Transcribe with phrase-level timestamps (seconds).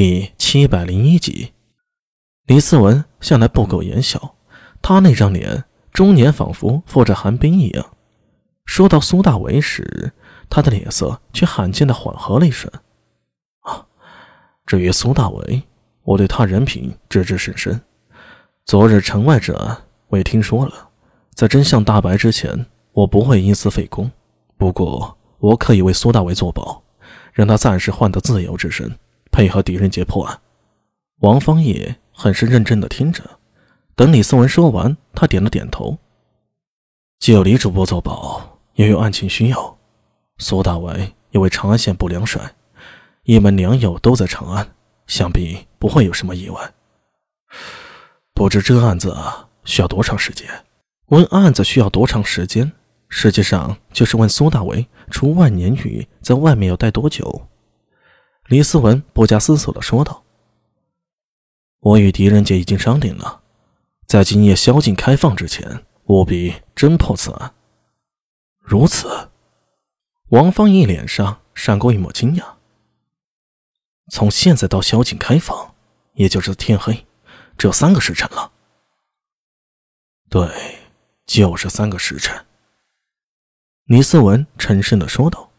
[0.00, 1.54] 第七百零一集，
[2.46, 4.36] 李思文向来不苟言笑，
[4.80, 7.84] 他那张脸终年仿佛覆着寒冰一样。
[8.64, 10.12] 说到苏大为时，
[10.48, 12.72] 他的脸色却罕见的缓和了一瞬。
[13.62, 13.84] 啊，
[14.64, 15.64] 至于苏大为，
[16.04, 17.80] 我对他人品知之甚深。
[18.64, 19.78] 昨日城外之案，
[20.10, 20.90] 我也听说了。
[21.34, 24.08] 在真相大白之前，我不会因私废公。
[24.56, 26.84] 不过，我可以为苏大为作保，
[27.32, 28.96] 让他暂时换得自由之身。
[29.38, 30.40] 配合狄仁杰破案，
[31.20, 33.22] 王方业很是认真的听着。
[33.94, 35.96] 等李思文说完，他点了点头。
[37.20, 39.78] 既有李主播作保，又有案情需要，
[40.38, 42.52] 苏大为也为长安县不良帅，
[43.22, 44.74] 一门良友都在长安，
[45.06, 46.72] 想必不会有什么意外。
[48.34, 49.16] 不知这案子
[49.62, 50.48] 需要多长时间？
[51.10, 52.72] 问案子需要多长时间，
[53.08, 57.46] 实际上就是问苏大为除万年雨在外面要待多久。
[58.48, 60.24] 李思文不加思索的说道
[61.80, 63.42] ：“我与狄仁杰已经商定了，
[64.06, 67.54] 在今夜宵禁开放之前，务必侦破此案。”
[68.58, 69.28] 如此，
[70.30, 72.54] 王方义脸上闪过一抹惊讶。
[74.10, 75.74] 从现在到宵禁开放，
[76.14, 77.06] 也就是天黑，
[77.58, 78.50] 只有三个时辰了。
[80.30, 80.78] 对，
[81.26, 82.46] 就是三个时辰。
[83.84, 85.50] 李思文沉声的说道。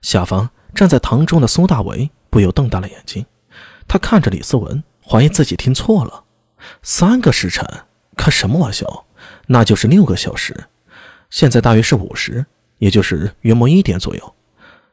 [0.00, 2.08] 下方站在堂中的苏大为。
[2.30, 3.24] 不由瞪大了眼睛，
[3.86, 6.24] 他看着李思文，怀疑自己听错了。
[6.82, 7.66] 三个时辰？
[8.16, 9.06] 开什么玩笑？
[9.46, 10.64] 那就是六个小时。
[11.30, 12.44] 现在大约是午时，
[12.78, 14.34] 也就是约莫一点左右。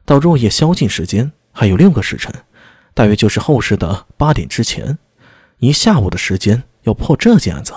[0.04, 2.32] 到入夜宵禁时间还有六个时辰，
[2.94, 4.98] 大约就是后世的八点之前。
[5.58, 7.72] 一下午的时间要破这件案子，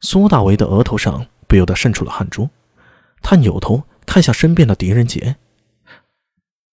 [0.00, 2.48] 苏大为的额头上不由得渗出了汗珠。
[3.22, 5.36] 他扭头看向身边的狄仁杰，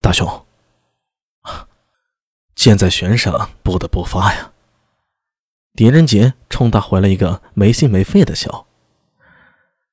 [0.01, 0.46] 大兄。
[2.57, 4.51] 箭在弦上，不得不发呀！
[5.75, 8.65] 狄仁杰冲他回了一个没心没肺的笑。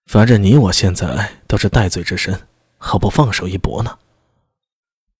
[0.07, 2.49] 反正你我现在都是戴罪之身，
[2.79, 3.99] 何不放手一搏呢？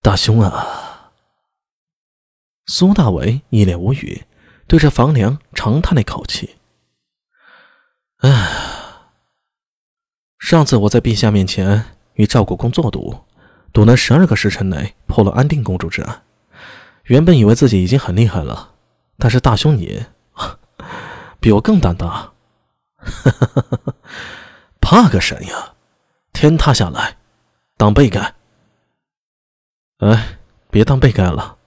[0.01, 1.11] 大兄啊！
[2.65, 4.25] 苏大伟一脸无语，
[4.65, 6.55] 对着房梁长叹了一口气
[8.25, 8.49] ：“唉，
[10.39, 13.19] 上次我在陛下面前与赵国公作赌，
[13.71, 16.23] 赌能十二个时辰内破了安定公主之案。”
[17.05, 18.73] 原本以为自己已经很厉害了，
[19.17, 20.05] 但是大兄你
[21.39, 22.33] 比我更胆大，
[24.81, 25.73] 怕个神呀！
[26.33, 27.17] 天塌下来
[27.77, 28.33] 当被盖。
[29.99, 30.39] 哎，
[30.69, 31.57] 别当被盖了。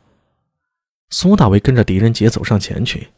[1.11, 3.09] 苏大为跟着狄仁杰走上前去，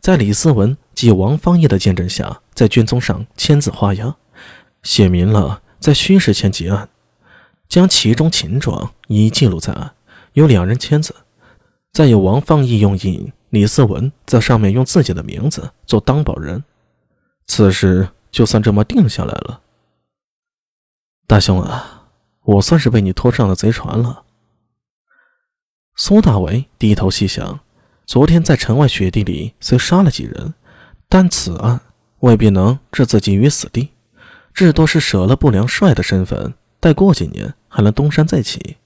[0.00, 4.16] 在李思文及王方业的见证下，在卷宗上签字画押，
[4.82, 6.88] 写明了在虚实前结案，
[7.68, 9.94] 将其中情状一一记录在案，
[10.32, 11.14] 由两人签字。
[11.96, 16.62] 再由王放义用印，李思文在上面用自己的名字做担保人，
[17.46, 19.62] 此事就算这么定下来了。
[21.26, 22.08] 大兄啊，
[22.42, 24.24] 我算是被你拖上了贼船了。
[25.94, 27.60] 苏大为低头细想，
[28.04, 30.52] 昨天在城外雪地里虽杀了几人，
[31.08, 31.80] 但此案
[32.20, 33.88] 未必能置自己于死地，
[34.52, 38.76] 至多是舍了不良帅的身份，待过几年还能东山再起。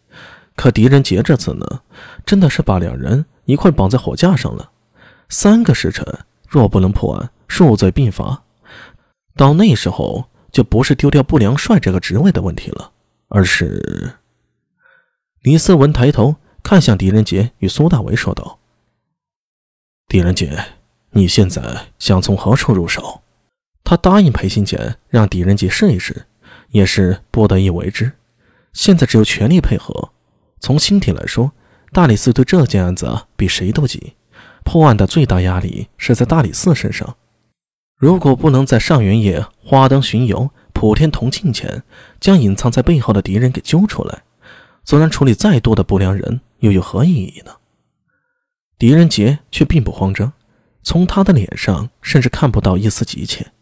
[0.60, 1.80] 可狄仁杰这次呢，
[2.26, 4.70] 真的是把两人一块绑在火架上了。
[5.30, 6.04] 三个时辰
[6.46, 8.42] 若不能破案，数罪并罚。
[9.36, 12.92] 到那时候，就不是丢掉不良帅这个职位的问题了，
[13.28, 14.12] 而是……
[15.40, 18.58] 李思文抬头看向狄仁杰与苏大为说道
[20.08, 20.62] ：“狄仁杰，
[21.12, 23.22] 你现在想从何处入手？”
[23.82, 26.26] 他答应裴行俭让狄仁杰试一试，
[26.68, 28.12] 也是不得已为之。
[28.74, 30.10] 现在只有全力配合。
[30.60, 31.50] 从心底来说，
[31.90, 34.14] 大理寺对这件案子比谁都急。
[34.62, 37.16] 破案的最大压力是在大理寺身上。
[37.96, 41.82] 如果不能在上元夜花灯巡游、普天同庆前，
[42.20, 44.22] 将隐藏在背后的敌人给揪出来，
[44.84, 47.52] 纵然处理再多的不良人，又有何意义呢？
[48.78, 50.32] 狄仁杰却并不慌张，
[50.82, 53.52] 从他的脸上甚至看不到一丝急切。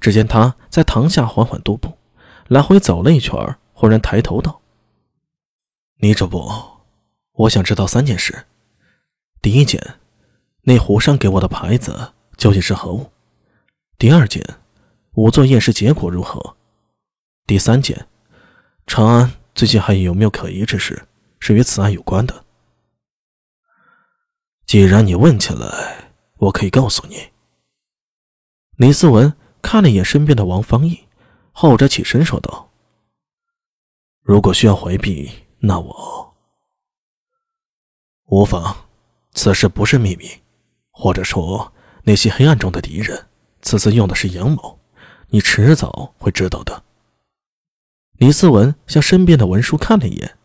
[0.00, 1.94] 只见他在堂下缓缓踱步，
[2.48, 4.60] 来回走了一圈，忽然抬头道。
[5.98, 6.84] 李主播，
[7.32, 8.46] 我想知道三件事。
[9.40, 9.80] 第一件，
[10.62, 13.10] 那胡商给我的牌子究竟是何物？
[13.96, 14.44] 第二件，
[15.14, 16.56] 仵作验尸结果如何？
[17.46, 18.08] 第三件，
[18.86, 21.06] 长安最近还有没有可疑之事，
[21.38, 22.44] 是与此案有关的？
[24.66, 27.30] 既然你问起来，我可以告诉你。
[28.76, 29.32] 李思文
[29.62, 31.04] 看了一眼身边的王方毅，
[31.52, 32.72] 后者起身说道
[34.22, 35.30] ：“如果需要回避。”
[35.66, 36.34] 那我
[38.26, 38.76] 无妨，
[39.32, 40.28] 此事不是秘密，
[40.90, 41.72] 或者说
[42.02, 43.26] 那些黑暗中的敌人，
[43.62, 44.78] 此次用的是阳谋，
[45.28, 46.82] 你迟早会知道的。
[48.18, 50.36] 李思文向身边的文书看了一眼，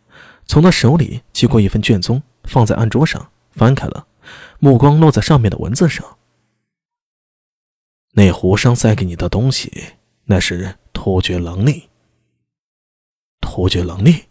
[0.45, 4.07] 从他手里接过一份卷宗，放在案桌上，翻开了，
[4.60, 6.18] 目光落在上面的文字上。
[8.13, 11.89] 那胡商塞给你的东西，那是突厥狼力。
[13.42, 14.28] 突厥狼力。